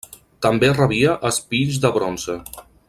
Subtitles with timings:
[0.45, 2.43] També rebia espills de bronze.